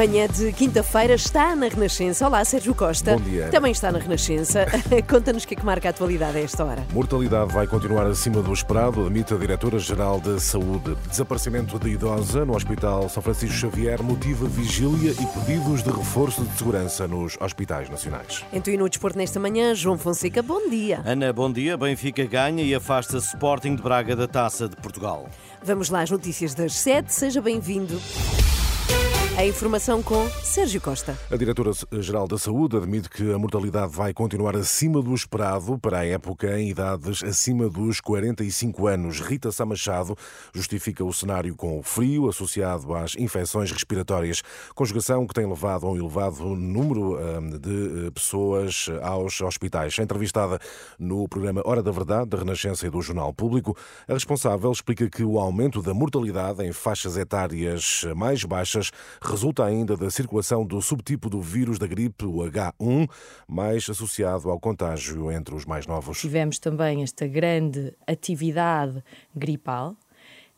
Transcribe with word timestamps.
Manhã 0.00 0.26
de 0.28 0.50
quinta-feira 0.54 1.12
está 1.12 1.54
na 1.54 1.68
Renascença. 1.68 2.26
Olá, 2.26 2.42
Sérgio 2.42 2.74
Costa. 2.74 3.18
Bom 3.18 3.22
dia. 3.22 3.50
Também 3.50 3.70
está 3.70 3.92
na 3.92 3.98
Renascença. 3.98 4.64
Conta-nos 5.06 5.44
o 5.44 5.46
que 5.46 5.52
é 5.52 5.56
que 5.58 5.66
marca 5.66 5.88
a 5.88 5.90
atualidade 5.90 6.38
a 6.38 6.40
esta 6.40 6.64
hora. 6.64 6.86
Mortalidade 6.90 7.52
vai 7.52 7.66
continuar 7.66 8.06
acima 8.06 8.40
do 8.40 8.50
esperado, 8.50 9.04
admite 9.04 9.34
a 9.34 9.36
Diretora-Geral 9.36 10.18
de 10.18 10.40
Saúde. 10.40 10.96
Desaparecimento 11.06 11.78
de 11.78 11.90
idosa 11.90 12.46
no 12.46 12.56
Hospital 12.56 13.10
São 13.10 13.22
Francisco 13.22 13.54
Xavier 13.54 14.02
motiva 14.02 14.48
vigília 14.48 15.10
e 15.10 15.26
pedidos 15.38 15.82
de 15.82 15.90
reforço 15.90 16.44
de 16.44 16.56
segurança 16.56 17.06
nos 17.06 17.36
hospitais 17.38 17.90
nacionais. 17.90 18.42
Então, 18.54 18.72
e 18.72 18.78
no 18.78 18.88
desporto 18.88 19.18
nesta 19.18 19.38
manhã, 19.38 19.74
João 19.74 19.98
Fonseca, 19.98 20.40
bom 20.40 20.70
dia. 20.70 21.02
Ana, 21.04 21.30
bom 21.30 21.52
dia. 21.52 21.76
Benfica 21.76 22.24
ganha 22.24 22.64
e 22.64 22.74
afasta 22.74 23.18
Sporting 23.18 23.76
de 23.76 23.82
Braga 23.82 24.16
da 24.16 24.26
Taça 24.26 24.66
de 24.66 24.76
Portugal. 24.76 25.28
Vamos 25.62 25.90
lá 25.90 26.00
às 26.00 26.10
notícias 26.10 26.54
das 26.54 26.72
sete. 26.72 27.12
Seja 27.12 27.42
bem-vindo. 27.42 28.00
A 29.40 29.46
informação 29.46 30.02
com 30.02 30.28
Sérgio 30.42 30.82
Costa. 30.82 31.18
A 31.30 31.34
Diretora-Geral 31.34 32.28
da 32.28 32.36
Saúde 32.36 32.76
admite 32.76 33.08
que 33.08 33.32
a 33.32 33.38
mortalidade 33.38 33.90
vai 33.90 34.12
continuar 34.12 34.54
acima 34.54 35.00
do 35.00 35.14
esperado 35.14 35.78
para 35.78 36.00
a 36.00 36.06
época 36.06 36.60
em 36.60 36.68
idades 36.68 37.24
acima 37.24 37.66
dos 37.70 38.02
45 38.02 38.86
anos. 38.86 39.18
Rita 39.20 39.50
Sá 39.50 39.64
Machado 39.64 40.14
justifica 40.52 41.02
o 41.02 41.10
cenário 41.10 41.56
com 41.56 41.78
o 41.78 41.82
frio 41.82 42.28
associado 42.28 42.94
às 42.94 43.16
infecções 43.16 43.72
respiratórias, 43.72 44.42
conjugação 44.74 45.26
que 45.26 45.32
tem 45.32 45.48
levado 45.48 45.86
a 45.86 45.90
um 45.90 45.96
elevado 45.96 46.44
número 46.54 47.16
hum, 47.16 47.58
de 47.58 48.08
eh, 48.08 48.10
pessoas 48.10 48.90
aos 49.00 49.40
hospitais. 49.40 49.98
Entrevistada 49.98 50.58
no 50.98 51.26
programa 51.26 51.62
Hora 51.64 51.82
da 51.82 51.90
Verdade, 51.90 52.28
da 52.28 52.36
Renascença 52.36 52.86
e 52.86 52.90
do 52.90 53.00
Jornal 53.00 53.32
Público, 53.32 53.74
a 54.06 54.12
responsável 54.12 54.70
explica 54.70 55.08
que 55.08 55.24
o 55.24 55.38
aumento 55.38 55.80
da 55.80 55.94
mortalidade 55.94 56.62
em 56.62 56.72
faixas 56.72 57.16
etárias 57.16 58.04
mais 58.14 58.44
baixas 58.44 58.90
resulta 59.30 59.64
ainda 59.64 59.96
da 59.96 60.10
circulação 60.10 60.64
do 60.64 60.80
subtipo 60.82 61.30
do 61.30 61.40
vírus 61.40 61.78
da 61.78 61.86
gripe, 61.86 62.24
o 62.24 62.38
H1, 62.38 63.08
mais 63.46 63.88
associado 63.88 64.50
ao 64.50 64.58
contágio 64.58 65.30
entre 65.30 65.54
os 65.54 65.64
mais 65.64 65.86
novos. 65.86 66.20
Tivemos 66.20 66.58
também 66.58 67.02
esta 67.02 67.26
grande 67.26 67.94
atividade 68.06 69.02
gripal. 69.34 69.96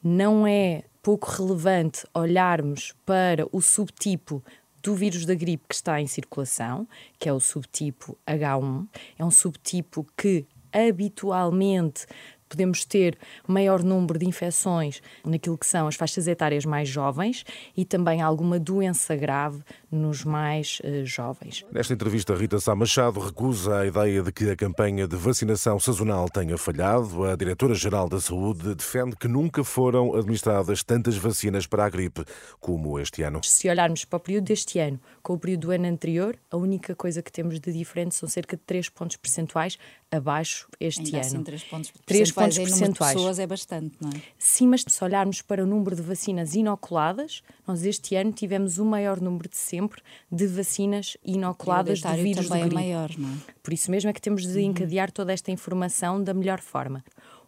Não 0.02 0.46
é 0.46 0.84
pouco 1.02 1.30
relevante 1.30 2.06
olharmos 2.14 2.94
para 3.04 3.46
o 3.52 3.60
subtipo 3.60 4.42
do 4.82 4.94
vírus 4.94 5.24
da 5.24 5.34
gripe 5.34 5.64
que 5.68 5.74
está 5.74 6.00
em 6.00 6.06
circulação, 6.06 6.88
que 7.18 7.28
é 7.28 7.32
o 7.32 7.38
subtipo 7.38 8.16
H1. 8.26 8.88
É 9.18 9.24
um 9.24 9.30
subtipo 9.30 10.06
que 10.16 10.46
habitualmente 10.72 12.06
podemos 12.52 12.84
ter 12.84 13.16
maior 13.48 13.82
número 13.82 14.18
de 14.18 14.26
infecções 14.26 15.00
naquilo 15.24 15.56
que 15.56 15.66
são 15.66 15.88
as 15.88 15.94
faixas 15.94 16.28
etárias 16.28 16.66
mais 16.66 16.86
jovens 16.86 17.44
e 17.74 17.84
também 17.84 18.20
alguma 18.20 18.58
doença 18.58 19.16
grave 19.16 19.62
nos 19.90 20.22
mais 20.22 20.80
uh, 20.84 21.04
jovens. 21.06 21.64
Nesta 21.72 21.94
entrevista, 21.94 22.34
Rita 22.34 22.60
Sá 22.60 22.74
Machado 22.74 23.20
recusa 23.20 23.80
a 23.80 23.86
ideia 23.86 24.22
de 24.22 24.30
que 24.30 24.50
a 24.50 24.56
campanha 24.56 25.08
de 25.08 25.16
vacinação 25.16 25.80
sazonal 25.80 26.28
tenha 26.28 26.58
falhado. 26.58 27.24
A 27.24 27.34
Diretora-Geral 27.34 28.08
da 28.08 28.20
Saúde 28.20 28.74
defende 28.74 29.16
que 29.16 29.28
nunca 29.28 29.64
foram 29.64 30.14
administradas 30.14 30.82
tantas 30.82 31.16
vacinas 31.16 31.66
para 31.66 31.86
a 31.86 31.88
gripe 31.88 32.24
como 32.60 32.98
este 32.98 33.22
ano. 33.22 33.40
Se 33.42 33.68
olharmos 33.68 34.04
para 34.04 34.18
o 34.18 34.20
período 34.20 34.44
deste 34.44 34.78
ano 34.78 35.00
com 35.22 35.34
o 35.34 35.38
período 35.38 35.62
do 35.62 35.70
ano 35.70 35.86
anterior, 35.86 36.36
a 36.50 36.56
única 36.56 36.94
coisa 36.94 37.22
que 37.22 37.32
temos 37.32 37.58
de 37.58 37.72
diferente 37.72 38.14
são 38.14 38.28
cerca 38.28 38.56
de 38.56 38.62
3 38.62 38.90
pontos 38.90 39.16
percentuais 39.16 39.78
abaixo 40.12 40.68
este 40.78 41.00
Ainda 41.00 41.16
ano. 41.16 41.26
Assim, 41.26 41.42
3 41.42 41.64
pontos 41.64 41.92
3 42.04 42.32
percentuais 42.32 42.58
pontos 42.58 42.70
percentuais. 42.78 43.14
pessoas 43.14 43.38
é 43.38 43.46
bastante, 43.46 43.96
não 43.98 44.10
é? 44.10 44.22
Sim, 44.38 44.68
mas 44.68 44.84
se 44.86 45.02
olharmos 45.02 45.40
para 45.40 45.64
o 45.64 45.66
número 45.66 45.96
de 45.96 46.02
vacinas 46.02 46.54
inoculadas, 46.54 47.42
nós 47.66 47.82
este 47.84 48.14
ano 48.14 48.30
tivemos 48.30 48.78
o 48.78 48.84
maior 48.84 49.20
número 49.20 49.48
de 49.48 49.56
sempre 49.56 50.02
de 50.30 50.46
vacinas 50.46 51.16
inoculadas 51.24 52.02
do 52.02 52.12
vírus 52.12 52.44
do 52.44 52.48
também 52.48 52.62
é 52.62 52.66
gripe. 52.66 52.74
maior, 52.74 53.10
não 53.16 53.30
é? 53.30 53.36
Por 53.62 53.72
isso 53.72 53.90
mesmo 53.90 54.10
é 54.10 54.12
que 54.12 54.20
temos 54.20 54.46
de 54.46 54.60
encadear 54.60 55.10
toda 55.10 55.32
esta 55.32 55.50
informação 55.50 56.22
da 56.22 56.34
melhor 56.34 56.60
forma. 56.60 57.02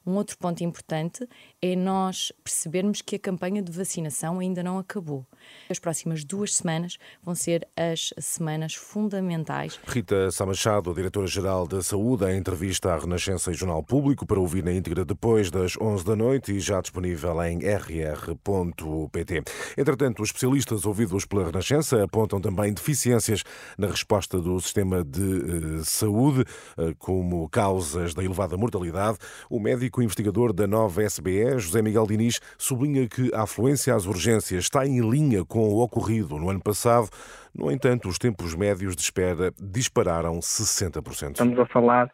Um 0.06 0.12
outro 0.12 0.37
ponto 0.38 0.62
importante 0.62 1.26
é 1.60 1.75
nós 1.76 2.32
percebermos 2.42 3.03
que 3.03 3.16
a 3.16 3.19
campanha 3.19 3.62
de 3.62 3.72
vacinação 3.72 4.38
ainda 4.38 4.62
não 4.62 4.78
acabou. 4.78 5.26
As 5.69 5.78
próximas 5.78 6.25
duas 6.25 6.54
semanas 6.54 6.98
vão 7.22 7.34
ser 7.34 7.66
as 7.76 8.12
semanas 8.19 8.75
fundamentais 8.75 9.65
Rita 9.87 10.31
Sá 10.31 10.47
Machado, 10.47 10.94
Diretora-Geral 10.94 11.66
da 11.66 11.82
Saúde, 11.82 12.25
em 12.26 12.37
entrevista 12.37 12.92
à 12.92 12.98
Renascença 12.98 13.50
e 13.50 13.54
Jornal 13.54 13.82
Público, 13.82 14.26
para 14.26 14.41
ouvir 14.41 14.65
na 14.65 14.72
íntegra 14.72 15.04
depois 15.04 15.50
das 15.50 15.76
11 15.81 16.04
da 16.04 16.16
noite 16.16 16.53
e 16.53 16.60
já 16.60 16.81
disponível 16.81 17.42
em 17.44 17.59
rr.pt. 17.59 19.42
Entretanto, 19.76 20.22
os 20.22 20.28
especialistas 20.28 20.84
ouvidos 20.84 21.25
pela 21.25 21.47
Renascença 21.47 22.03
apontam 22.03 22.41
também 22.41 22.72
deficiências 22.72 23.42
na 23.78 23.86
resposta 23.86 24.41
do 24.41 24.60
sistema 24.60 25.04
de 25.04 25.81
eh, 25.81 25.84
saúde, 25.84 26.44
eh, 26.78 26.94
como 26.98 27.48
causas 27.48 28.15
da 28.15 28.25
elevada 28.25 28.56
mortalidade. 28.56 29.19
O 29.48 29.60
médico 29.60 29.94
investigador 30.03 30.53
da 30.53 30.66
nova 30.66 31.03
SBE, 31.03 31.59
José 31.59 31.82
Miguel 31.82 32.06
Diniz, 32.06 32.41
sublinha 32.59 33.09
que 33.09 33.32
a 33.34 33.43
afluência 33.43 33.94
às 33.94 34.06
urgências 34.06 34.65
está 34.65 34.87
em 34.87 35.00
linha 35.00 35.44
com 35.44 35.69
o 35.69 35.82
ocorrido 35.82 36.38
no 36.38 36.50
ano 36.50 36.62
passado. 36.62 37.09
No 37.55 37.71
entanto, 37.71 38.09
os 38.09 38.19
tempos 38.19 38.54
médios 38.54 38.97
de 38.97 39.03
espera 39.03 39.53
dispararam 39.60 40.38
60%. 40.41 41.33
Estamos 41.33 41.59
a 41.59 41.66
falar 41.66 42.10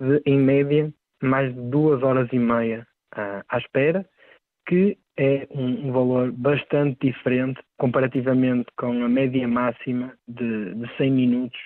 de, 0.00 0.22
em 0.24 0.38
média, 0.38 0.92
mais 1.22 1.54
de 1.54 1.60
duas 1.60 2.02
horas 2.02 2.28
e 2.32 2.38
meia 2.38 2.86
ah, 3.14 3.44
à 3.48 3.58
espera, 3.58 4.08
que 4.66 4.96
é 5.18 5.48
um, 5.50 5.88
um 5.88 5.92
valor 5.92 6.30
bastante 6.32 7.10
diferente 7.10 7.60
comparativamente 7.76 8.66
com 8.76 9.04
a 9.04 9.08
média 9.08 9.46
máxima 9.48 10.14
de, 10.28 10.74
de 10.74 10.96
100 10.96 11.10
minutos, 11.10 11.58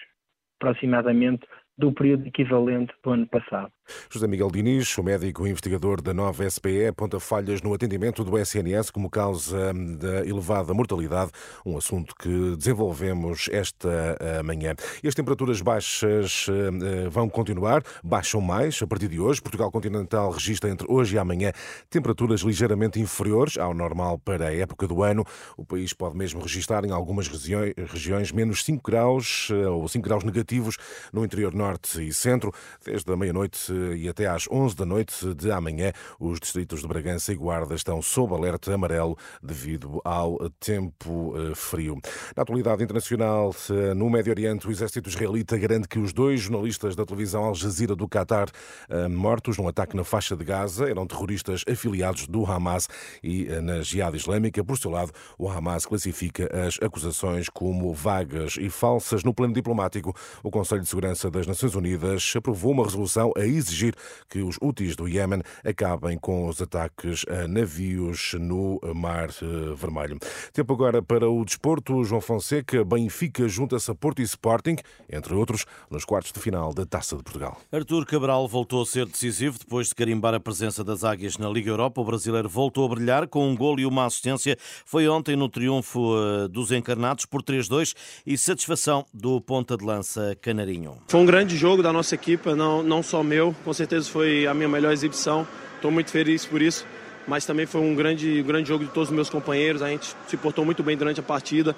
aproximadamente, 0.61 1.47
do 1.77 1.93
período 1.93 2.27
equivalente 2.27 2.93
do 3.03 3.11
ano 3.11 3.27
passado. 3.27 3.73
José 4.11 4.27
Miguel 4.27 4.51
Diniz, 4.51 4.97
o 4.99 5.03
médico 5.03 5.47
investigador 5.47 6.03
da 6.03 6.13
nova 6.13 6.49
SPE, 6.49 6.89
aponta 6.89 7.19
falhas 7.19 7.63
no 7.63 7.73
atendimento 7.73 8.23
do 8.23 8.39
SNS 8.39 8.91
como 8.91 9.09
causa 9.09 9.73
da 9.99 10.27
elevada 10.27 10.75
mortalidade, 10.75 11.31
um 11.65 11.79
assunto 11.79 12.15
que 12.15 12.55
desenvolvemos 12.57 13.49
esta 13.51 14.17
eh, 14.21 14.43
manhã. 14.43 14.75
E 15.03 15.09
as 15.09 15.15
temperaturas 15.15 15.61
baixas 15.63 16.47
eh, 16.49 17.09
vão 17.09 17.27
continuar, 17.29 17.83
baixam 18.05 18.41
mais 18.41 18.81
a 18.83 18.87
partir 18.87 19.09
de 19.09 19.19
hoje. 19.19 19.41
Portugal 19.41 19.71
continental 19.71 20.31
registra 20.31 20.69
entre 20.69 20.87
hoje 20.91 21.17
e 21.17 21.19
amanhã 21.19 21.53
temperaturas 21.89 22.43
ligeiramente 22.43 23.01
inferiores 23.01 23.57
ao 23.57 23.73
normal 23.73 24.19
para 24.19 24.49
a 24.49 24.55
época 24.55 24.87
do 24.87 25.03
ano. 25.03 25.25
O 25.57 25.65
país 25.65 25.95
pode 25.95 26.17
mesmo 26.17 26.43
registrar 26.43 26.85
em 26.85 26.91
algumas 26.91 27.29
regiões, 27.29 28.31
menos 28.31 28.63
5 28.63 28.83
graus 28.83 29.49
eh, 29.51 29.67
ou 29.67 29.89
5 29.89 30.05
graus 30.05 30.23
negativos 30.23 30.77
no 31.13 31.25
interior 31.25 31.55
norte 31.55 32.07
e 32.07 32.13
centro, 32.13 32.53
desde 32.85 33.11
a 33.11 33.17
meia-noite 33.17 33.72
e 33.97 34.09
até 34.09 34.27
às 34.27 34.47
11 34.51 34.77
da 34.77 34.85
noite 34.85 35.35
de 35.35 35.51
amanhã, 35.51 35.93
os 36.19 36.39
distritos 36.41 36.81
de 36.81 36.89
Bragança 36.89 37.33
e 37.33 37.37
Guarda 37.37 37.75
estão 37.75 38.03
sob 38.03 38.35
alerta 38.35 38.73
amarelo 38.75 39.17
devido 39.43 40.01
ao 40.05 40.39
tempo 40.59 41.35
eh, 41.37 41.55
frio. 41.55 42.01
Na 42.37 42.43
atualidade 42.43 42.83
internacional, 42.83 43.55
eh, 43.71 43.95
no 43.95 44.11
Médio 44.11 44.33
Oriente, 44.33 44.67
o 44.67 44.71
exército 44.71 45.09
israelita 45.09 45.57
garante 45.57 45.89
que 45.89 45.99
os 45.99 46.13
dois 46.13 46.41
jornalistas 46.41 46.97
da 46.97 47.05
televisão 47.05 47.45
Al 47.45 47.55
Jazeera 47.55 47.95
do 47.95 48.09
Qatar 48.09 48.49
eh, 48.89 49.09
mortos 49.09 49.59
num 49.59 49.69
ataque 49.69 49.97
na 49.97 50.05
faixa 50.05 50.37
de 50.37 50.45
Gaza 50.45 50.89
eram 50.89 51.07
terroristas 51.07 51.65
afiliados 51.69 52.27
do 52.27 52.45
Hamas 52.45 52.89
e 53.23 53.45
na 53.63 53.83
Jihad 53.83 54.15
Islâmica. 54.15 54.65
Por 54.65 54.79
seu 54.79 54.91
lado, 54.91 55.13
o 55.39 55.49
Hamas 55.49 55.87
classifica 55.87 56.49
as 56.67 56.79
acusações 56.83 57.49
como 57.49 57.93
vagas 57.93 58.57
e 58.59 58.69
falsas. 58.71 59.25
No 59.25 59.35
plano 59.35 59.55
diplomático, 59.55 60.15
o 60.43 60.51
Conselho 60.51 60.83
de 60.83 60.89
Segurança 60.89 61.31
das 61.31 61.47
Nações 61.47 61.75
Unidas 61.75 62.33
aprovou 62.37 62.73
uma 62.73 62.85
resolução 62.85 63.33
a 63.37 63.47
exigir 63.63 63.95
que 64.29 64.41
os 64.41 64.57
úteis 64.61 64.97
do 64.97 65.09
Iémen 65.09 65.43
acabem 65.65 66.19
com 66.19 66.49
os 66.49 66.61
ataques 66.61 67.25
a 67.29 67.49
navios 67.49 68.35
no 68.39 68.81
Mar 68.95 69.31
eh, 69.31 69.75
Vermelho. 69.75 70.19
Tempo 70.53 70.73
agora 70.73 71.03
para 71.03 71.29
o 71.29 71.45
desporto. 71.45 72.05
João 72.05 72.21
Fonseca, 72.21 72.85
Benfica 72.85 73.49
junta-se 73.49 73.91
a 73.91 73.95
Porto 73.95 74.21
e 74.21 74.25
Sporting, 74.25 74.77
entre 75.11 75.35
outros, 75.35 75.65
nos 75.91 76.05
quartos 76.05 76.33
de 76.33 76.41
final 76.41 76.73
da 76.73 76.85
Taça 76.85 77.17
de 77.17 77.23
Portugal. 77.23 77.61
Artur 77.73 78.05
Cabral 78.07 78.47
voltou 78.49 78.83
a 78.83 78.87
ser 78.87 79.07
decisivo 79.07 79.59
depois 79.59 79.89
de 79.89 79.95
carimbar 79.95 80.35
a 80.35 80.41
presença 80.41 80.83
das 80.83 81.05
Águias 81.05 81.39
na 81.39 81.49
Liga 81.49 81.71
Europa. 81.71 82.01
O 82.01 82.05
brasileiro 82.05 82.49
voltou 82.49 82.85
a 82.87 82.89
brilhar 82.95 83.27
com 83.29 83.49
um 83.49 83.57
golo 83.57 83.81
e 83.81 83.87
uma 83.87 84.07
assistência. 84.07 84.57
Foi 84.85 85.09
ontem 85.09 85.37
no 85.37 85.49
triunfo 85.49 86.15
eh, 86.17 86.49
dos 86.49 86.73
encarnados 86.73 87.27
por 87.27 87.43
3-2 87.43 87.95
e 88.27 88.37
satisfação 88.37 89.07
do 89.13 89.41
ponta 89.41 89.77
de 89.77 89.85
lança 89.85 90.37
Canarinho. 90.41 90.99
Foi 91.09 91.21
um 91.21 91.27
grande 91.27 91.57
jogo 91.57 91.83
da 91.83 91.93
nossa 91.93 92.15
equipa, 92.15 92.55
não, 92.55 92.83
não 92.83 93.03
só 93.03 93.23
meu, 93.23 93.52
com 93.65 93.73
certeza 93.73 94.11
foi 94.11 94.47
a 94.47 94.55
minha 94.55 94.69
melhor 94.69 94.93
exibição. 94.93 95.47
Estou 95.77 95.91
muito 95.91 96.11
feliz 96.11 96.47
por 96.47 96.63
isso, 96.63 96.87
mas 97.27 97.45
também 97.45 97.67
foi 97.67 97.81
um 97.81 97.95
grande, 97.95 98.43
grande 98.43 98.69
jogo 98.69 98.85
de 98.85 98.91
todos 98.91 99.09
os 99.09 99.15
meus 99.15 99.29
companheiros. 99.29 99.83
A 99.83 99.89
gente 99.89 100.15
se 100.29 100.37
portou 100.37 100.65
muito 100.65 100.83
bem 100.83 100.97
durante 100.97 101.21
a 101.21 101.23
partida. 101.23 101.75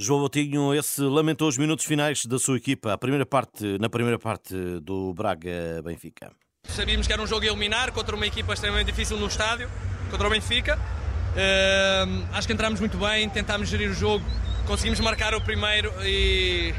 João 0.00 0.20
Botinho, 0.20 0.72
esse 0.74 1.02
lamentou 1.02 1.48
os 1.48 1.58
minutos 1.58 1.84
finais 1.84 2.24
da 2.24 2.38
sua 2.38 2.56
equipa, 2.56 2.92
a 2.92 2.98
primeira 2.98 3.26
parte, 3.26 3.78
na 3.80 3.88
primeira 3.88 4.16
parte 4.16 4.54
do 4.80 5.12
Braga-Benfica. 5.12 6.30
Sabíamos 6.68 7.06
que 7.06 7.12
era 7.12 7.20
um 7.20 7.26
jogo 7.26 7.42
a 7.42 7.46
eliminar 7.46 7.90
contra 7.92 8.14
uma 8.14 8.26
equipa 8.26 8.52
extremamente 8.52 8.86
difícil 8.86 9.16
no 9.18 9.26
estádio, 9.26 9.68
contra 10.08 10.26
o 10.26 10.30
Benfica. 10.30 10.78
Uh, 10.78 12.26
acho 12.32 12.46
que 12.46 12.52
entramos 12.52 12.78
muito 12.78 12.96
bem, 12.96 13.28
tentámos 13.28 13.68
gerir 13.68 13.90
o 13.90 13.94
jogo, 13.94 14.24
conseguimos 14.66 15.00
marcar 15.00 15.34
o 15.34 15.40
primeiro 15.40 15.92
e, 16.04 16.72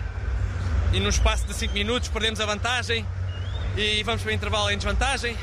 e 0.94 1.00
no 1.00 1.10
espaço 1.10 1.46
de 1.46 1.54
5 1.54 1.74
minutos 1.74 2.08
perdemos 2.08 2.40
a 2.40 2.46
vantagem 2.46 3.06
e 3.78 4.04
vamos 4.04 4.22
para 4.22 4.32
o 4.32 4.34
intervalo 4.34 4.72
em 4.72 4.78
desvantagem. 4.78 5.36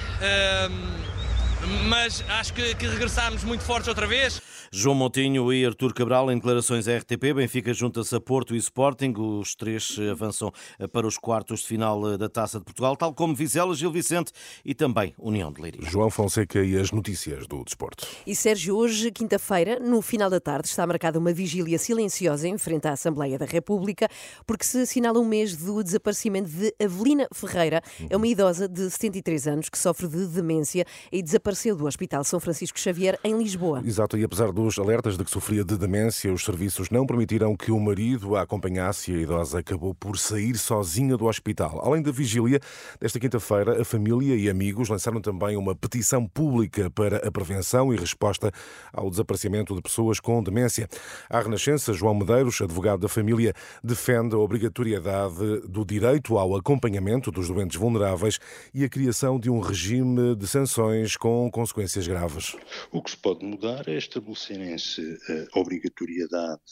Mas 1.88 2.24
acho 2.28 2.52
que, 2.52 2.74
que 2.74 2.86
regressámos 2.86 3.42
muito 3.44 3.64
fortes 3.64 3.88
outra 3.88 4.06
vez. 4.06 4.40
João 4.72 4.94
Montinho 4.94 5.52
e 5.52 5.64
Artur 5.64 5.94
Cabral 5.94 6.30
em 6.30 6.36
declarações 6.36 6.88
à 6.88 6.96
RTP. 6.96 7.34
Benfica 7.34 7.72
junta-se 7.72 8.14
a 8.14 8.20
Porto 8.20 8.54
e 8.54 8.58
Sporting. 8.58 9.14
Os 9.16 9.54
três 9.54 9.96
avançam 10.10 10.52
para 10.92 11.06
os 11.06 11.18
quartos 11.18 11.60
de 11.60 11.66
final 11.66 12.18
da 12.18 12.28
Taça 12.28 12.58
de 12.58 12.64
Portugal, 12.64 12.96
tal 12.96 13.14
como 13.14 13.34
Vizela, 13.34 13.74
Gil 13.74 13.90
Vicente 13.90 14.32
e 14.64 14.74
também 14.74 15.14
União 15.18 15.52
de 15.52 15.60
Leiria. 15.60 15.88
João 15.88 16.10
Fonseca 16.10 16.62
e 16.62 16.76
as 16.76 16.90
notícias 16.90 17.46
do 17.46 17.64
desporto. 17.64 18.06
E 18.26 18.34
Sérgio, 18.34 18.76
hoje, 18.76 19.10
quinta-feira, 19.10 19.78
no 19.78 20.02
final 20.02 20.28
da 20.28 20.40
tarde, 20.40 20.68
está 20.68 20.86
marcada 20.86 21.18
uma 21.18 21.32
vigília 21.32 21.78
silenciosa 21.78 22.48
em 22.48 22.58
frente 22.58 22.86
à 22.88 22.92
Assembleia 22.92 23.38
da 23.38 23.46
República, 23.46 24.08
porque 24.46 24.64
se 24.64 24.78
assinala 24.78 25.18
um 25.18 25.24
mês 25.24 25.56
do 25.56 25.82
desaparecimento 25.82 26.48
de 26.48 26.74
Avelina 26.82 27.28
Ferreira. 27.32 27.82
É 28.08 28.16
uma 28.16 28.26
idosa 28.26 28.68
de 28.68 28.90
73 28.90 29.48
anos 29.48 29.68
que 29.68 29.78
sofre 29.78 30.08
de 30.08 30.26
demência 30.26 30.84
e 31.10 31.22
desapareceu 31.22 31.76
do 31.76 31.86
Hospital 31.86 32.24
São 32.24 32.40
Francisco 32.40 32.78
Xavier, 32.78 33.18
em 33.22 33.36
Lisboa. 33.38 33.82
Exato, 33.84 34.16
e 34.16 34.24
apesar 34.24 34.52
dos 34.66 34.80
alertas 34.80 35.16
de 35.16 35.24
que 35.24 35.30
sofria 35.30 35.62
de 35.62 35.78
demência, 35.78 36.32
os 36.32 36.44
serviços 36.44 36.90
não 36.90 37.06
permitiram 37.06 37.56
que 37.56 37.70
o 37.70 37.78
marido 37.78 38.34
a 38.34 38.42
acompanhasse 38.42 39.12
e 39.12 39.14
a 39.14 39.18
idosa 39.20 39.60
acabou 39.60 39.94
por 39.94 40.18
sair 40.18 40.58
sozinha 40.58 41.16
do 41.16 41.26
hospital. 41.26 41.80
Além 41.84 42.02
da 42.02 42.10
vigília, 42.10 42.58
desta 43.00 43.20
quinta-feira, 43.20 43.80
a 43.80 43.84
família 43.84 44.34
e 44.34 44.50
amigos 44.50 44.88
lançaram 44.88 45.20
também 45.20 45.56
uma 45.56 45.72
petição 45.72 46.26
pública 46.26 46.90
para 46.90 47.18
a 47.18 47.30
prevenção 47.30 47.94
e 47.94 47.96
resposta 47.96 48.50
ao 48.92 49.08
desaparecimento 49.08 49.72
de 49.72 49.80
pessoas 49.80 50.18
com 50.18 50.42
demência. 50.42 50.88
À 51.30 51.40
Renascença, 51.40 51.92
João 51.92 52.16
Medeiros, 52.16 52.60
advogado 52.60 52.98
da 52.98 53.08
família, 53.08 53.54
defende 53.84 54.34
a 54.34 54.38
obrigatoriedade 54.38 55.60
do 55.68 55.84
direito 55.84 56.38
ao 56.38 56.56
acompanhamento 56.56 57.30
dos 57.30 57.46
doentes 57.46 57.76
vulneráveis 57.76 58.40
e 58.74 58.82
a 58.82 58.88
criação 58.88 59.38
de 59.38 59.48
um 59.48 59.60
regime 59.60 60.34
de 60.34 60.48
sanções 60.48 61.16
com 61.16 61.48
consequências 61.52 62.08
graves. 62.08 62.56
O 62.90 63.00
que 63.00 63.12
se 63.12 63.16
pode 63.16 63.44
mudar 63.44 63.88
é 63.88 63.96
estabelecer 63.96 64.45
estabelecerem-se 64.46 65.18
a 65.52 65.58
obrigatoriedade 65.58 66.62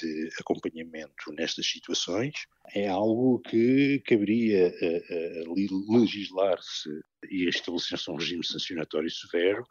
de 0.00 0.30
acompanhamento 0.40 1.32
nestas 1.32 1.66
situações 1.66 2.46
é 2.74 2.88
algo 2.88 3.40
que 3.40 4.00
caberia 4.06 4.68
a, 4.68 5.50
a 5.50 5.98
legislar-se 5.98 6.88
e 7.28 7.48
estabelecer-se 7.48 8.10
um 8.10 8.16
regime 8.16 8.44
sancionatório 8.44 9.10
severo 9.10 9.64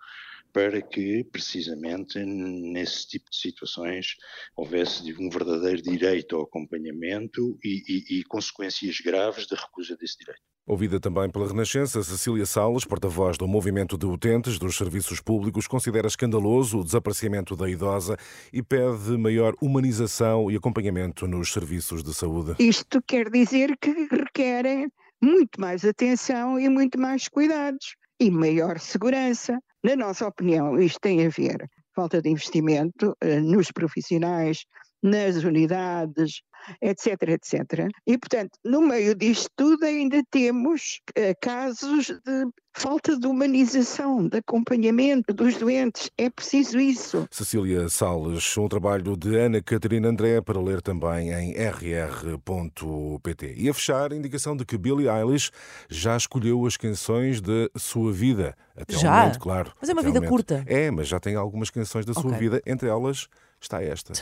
para 0.54 0.82
que, 0.82 1.24
precisamente, 1.32 2.20
nesse 2.20 3.08
tipo 3.08 3.30
de 3.30 3.38
situações 3.38 4.16
houvesse 4.56 5.14
um 5.20 5.30
verdadeiro 5.30 5.82
direito 5.82 6.36
ao 6.36 6.44
acompanhamento 6.44 7.58
e, 7.64 7.84
e, 7.88 8.20
e 8.20 8.24
consequências 8.24 9.00
graves 9.00 9.48
da 9.48 9.56
recusa 9.56 9.96
desse 9.98 10.18
direito. 10.18 10.42
Ouvida 10.70 11.00
também 11.00 11.28
pela 11.32 11.48
Renascença, 11.48 12.04
Cecília 12.04 12.46
Salles, 12.46 12.86
porta-voz 12.86 13.40
do 13.40 13.48
Movimento 13.48 13.98
de 13.98 14.06
Utentes 14.06 14.60
dos 14.60 14.78
Serviços 14.78 15.20
Públicos, 15.20 15.66
considera 15.66 16.08
escandaloso 16.08 16.80
o 16.80 16.84
desaparecimento 16.84 17.56
da 17.56 17.68
idosa 17.68 18.16
e 18.54 18.62
pede 18.62 19.18
maior 19.18 19.56
humanização 19.60 20.52
e 20.52 20.56
acompanhamento 20.56 21.28
nos 21.28 21.52
serviços 21.52 22.04
de 22.04 22.14
saúde. 22.14 22.54
Isto 22.60 23.02
quer 23.02 23.32
dizer 23.32 23.76
que 23.82 23.90
requerem 24.12 24.92
muito 25.20 25.60
mais 25.60 25.84
atenção 25.84 26.60
e 26.60 26.70
muito 26.70 27.00
mais 27.00 27.28
cuidados 27.28 27.96
e 28.20 28.30
maior 28.30 28.78
segurança. 28.78 29.60
Na 29.84 29.96
nossa 29.96 30.28
opinião, 30.28 30.78
isto 30.80 31.00
tem 31.00 31.26
a 31.26 31.30
ver 31.30 31.70
falta 31.96 32.22
de 32.22 32.30
investimento 32.30 33.16
eh, 33.22 33.40
nos 33.40 33.72
profissionais, 33.72 34.66
nas 35.02 35.44
unidades, 35.44 36.42
etc, 36.82 37.30
etc. 37.30 37.88
E, 38.06 38.18
portanto, 38.18 38.52
no 38.64 38.82
meio 38.82 39.16
disto 39.16 39.50
tudo 39.56 39.86
ainda 39.86 40.22
temos 40.30 41.00
uh, 41.12 41.34
casos 41.42 42.08
de 42.08 42.46
falta 42.74 43.18
de 43.18 43.28
humanização, 43.28 44.28
de 44.28 44.38
acompanhamento 44.38 45.34
dos 45.34 45.58
doentes. 45.58 46.10
É 46.18 46.30
preciso 46.30 46.80
isso. 46.80 47.28
Cecília 47.32 47.90
Salles, 47.90 48.58
um 48.58 48.70
trabalho 48.70 49.18
de 49.18 49.36
Ana 49.36 49.62
Catarina 49.62 50.10
André 50.10 50.40
para 50.42 50.62
ler 50.62 50.82
também 50.82 51.32
em 51.32 51.54
rr.pt. 51.54 53.56
E 53.58 53.70
a 53.70 53.74
fechar, 53.74 54.14
a 54.14 54.16
indicação 54.16 54.56
de 54.56 54.64
que 54.64 54.78
Billie 54.78 55.10
Eilish 55.10 55.52
já 55.90 56.16
escolheu 56.16 56.66
as 56.66 56.78
canções 56.78 57.42
da 57.42 57.70
sua 57.76 58.14
vida. 58.14 58.56
Até 58.76 58.98
já? 58.98 59.12
momento, 59.12 59.40
claro. 59.40 59.74
Mas 59.82 59.90
é 59.90 59.94
uma 59.94 60.04
vida 60.04 60.22
curta. 60.22 60.64
É, 60.66 60.90
mas 60.90 61.08
já 61.08 61.20
tem 61.20 61.36
algumas 61.36 61.70
canções 61.70 62.06
da 62.06 62.14
sua 62.14 62.28
Ok. 62.28 62.40
vida, 62.40 62.62
entre 62.66 62.88
elas 62.88 63.28
está 63.62 63.84
esta. 63.84 64.14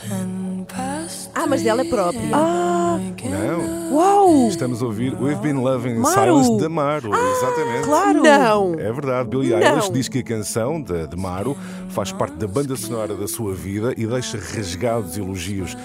Ah, 1.34 1.46
mas 1.46 1.62
dela 1.62 1.82
é 1.82 1.84
própria. 1.88 2.30
Ah, 2.34 2.98
Não? 3.24 3.94
uau! 3.94 4.17
Estamos 4.28 4.82
a 4.82 4.86
ouvir 4.86 5.14
We've 5.20 5.40
Been 5.40 5.54
Loving 5.62 5.90
in 5.90 5.98
Maro. 5.98 6.14
Silence 6.42 6.56
de 6.62 6.68
Maro. 6.68 7.10
Exatamente. 7.14 7.84
Claro! 7.84 8.22
Não! 8.22 8.74
É 8.74 8.92
verdade, 8.92 9.28
Billie 9.28 9.50
Não. 9.50 9.58
Eilish 9.60 9.90
diz 9.92 10.08
que 10.08 10.18
a 10.18 10.22
canção 10.22 10.80
de, 10.82 11.06
de 11.06 11.16
Maro 11.16 11.56
faz 11.88 12.12
parte 12.12 12.36
da 12.36 12.46
banda 12.46 12.76
sonora 12.76 13.14
da 13.14 13.26
sua 13.26 13.54
vida 13.54 13.94
e 13.96 14.06
deixa 14.06 14.38
rasgados 14.38 15.16
elogios 15.16 15.76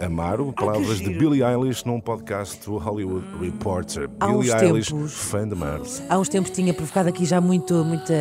a, 0.00 0.06
a 0.06 0.08
Maro. 0.08 0.52
Palavras 0.52 0.98
de 0.98 1.10
Billie 1.10 1.42
Eilish 1.44 1.84
num 1.86 2.00
podcast 2.00 2.58
do 2.64 2.78
Hollywood 2.78 3.24
Reporter. 3.40 4.10
Há 4.18 4.26
Billie 4.28 4.50
Eilish, 4.52 4.88
tempos- 4.88 5.12
fã 5.14 5.46
de 5.48 5.54
Maro. 5.54 5.84
Há 6.08 6.18
uns 6.18 6.28
tempos 6.28 6.50
tinha 6.50 6.74
provocado 6.74 7.08
aqui 7.08 7.24
já 7.24 7.40
muito, 7.40 7.74
muita. 7.84 8.12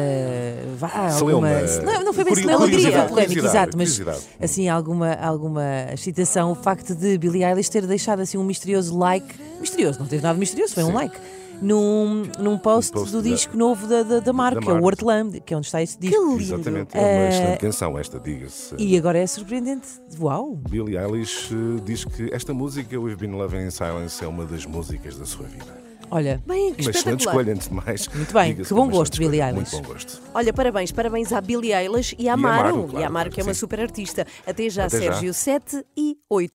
Vá, 0.78 1.10
alguma. 1.20 1.50
Não, 1.84 2.04
não 2.06 2.14
foi 2.14 2.24
bem 2.24 2.36
celeuma, 2.36 2.60
polémica, 2.68 3.08
curiosidade, 3.08 3.48
exato, 3.48 3.78
mas 3.78 4.02
assim, 4.42 4.70
alguma, 4.70 5.14
alguma 5.14 5.64
excitação. 5.94 6.52
O 6.52 6.56
facto 6.56 6.94
de 6.96 7.18
Billie 7.18 7.44
Eilish 7.44 7.70
ter 7.70 7.86
deixado 7.88 8.20
assim 8.22 8.38
um 8.38 8.44
misterioso 8.44 8.96
like. 8.98 9.34
Misterioso, 9.64 10.00
não 10.00 10.06
teve 10.08 10.22
nada 10.22 10.34
de 10.36 10.40
misterioso, 10.40 10.74
foi 10.76 10.84
um 10.84 10.94
like. 10.94 11.16
Num, 11.62 12.24
num 12.40 12.58
post, 12.58 12.92
Um 12.92 12.96
post 13.00 13.12
do 13.14 13.22
da- 13.22 13.30
disco 13.30 13.56
novo 13.56 13.88
da, 13.88 14.04
da, 14.04 14.20
da 14.20 14.34
que 14.60 14.70
é 14.70 14.74
o. 14.74 14.82
Wordlam, 14.82 15.32
que 15.32 15.54
é 15.54 15.58
onde 15.58 15.68
está 15.68 15.82
esse 15.82 15.98
disco. 15.98 16.38
Exatamente. 16.40 16.98
É 16.98 17.00
uma 17.00 17.08
Eh, 17.08 17.30
excelente 17.30 17.60
canção 17.60 17.98
esta, 17.98 18.20
diga-se. 18.20 18.76
E 18.78 18.98
agora 18.98 19.20
é 19.20 19.28
surpreendente. 19.28 19.88
Uau! 20.20 20.56
Billie 20.70 20.98
Eilish 20.98 21.54
eh, 21.54 21.82
diz 21.86 22.04
que 22.04 22.30
esta 22.34 22.54
música, 22.54 23.00
We've 23.00 23.16
Been 23.16 23.36
Loving 23.38 23.66
in 23.68 23.72
Silence, 23.72 24.22
é 24.24 24.28
uma 24.28 24.46
das 24.46 24.66
músicas 24.66 25.18
da 25.18 25.26
sua 25.26 25.46
vida. 25.46 25.84
Olha, 26.12 26.44
Bem, 26.46 26.74
que 26.76 26.82
Uma 26.84 26.92
excelente 26.92 27.22
espetacular. 27.22 27.32
escolha, 27.34 27.54
antes 27.54 27.68
de 27.70 27.74
mais. 27.74 28.08
Muito 28.10 28.34
bem, 28.34 28.52
Diga-se 28.52 28.68
que 28.70 28.74
bom 28.76 28.82
uma 28.82 28.92
excelente 28.92 28.98
gosto, 29.00 29.18
Billie 29.20 29.40
escolha. 29.42 29.58
Eilish. 29.58 29.72
Muito 29.74 29.88
bom 29.88 29.94
gosto. 29.94 30.22
Olha, 30.34 30.54
parabéns, 30.54 30.92
parabéns 30.92 31.32
à 31.34 31.42
Billie 31.42 31.74
Eilish 31.74 32.16
e 32.20 32.28
à 32.28 32.32
E 32.32 32.34
a. 32.34 32.38
Maro, 32.38 32.68
e 32.82 32.84
à 32.84 32.88
claro, 32.90 33.14
Maro, 33.14 33.30
que 33.32 33.40
é 33.40 33.44
uma 33.44 33.54
sim. 33.54 33.60
super 33.62 33.80
artista. 33.80 34.28
Até 34.46 34.70
já, 34.70 34.86
Até 34.86 35.02
já. 35.02 35.14
Sérgio. 35.14 35.34
7 35.34 35.86
e 35.98 36.18
8. 36.30 36.52